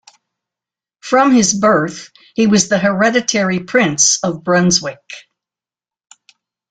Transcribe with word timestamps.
From 1.01 1.31
his 1.31 1.53
birth, 1.53 2.09
he 2.33 2.47
was 2.47 2.69
the 2.69 2.79
"Hereditary 2.79 3.59
Prince 3.59 4.17
of 4.23 4.43
Brunswick". 4.43 4.97